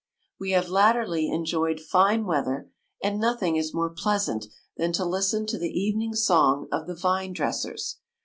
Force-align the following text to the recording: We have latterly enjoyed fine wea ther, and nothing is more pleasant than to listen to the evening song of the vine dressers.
We 0.39 0.49
have 0.53 0.67
latterly 0.67 1.29
enjoyed 1.29 1.79
fine 1.79 2.25
wea 2.25 2.41
ther, 2.43 2.71
and 3.03 3.19
nothing 3.19 3.55
is 3.55 3.71
more 3.71 3.91
pleasant 3.91 4.47
than 4.75 4.93
to 4.93 5.05
listen 5.05 5.45
to 5.45 5.59
the 5.59 5.79
evening 5.79 6.15
song 6.15 6.67
of 6.71 6.87
the 6.87 6.95
vine 6.95 7.33
dressers. 7.33 7.99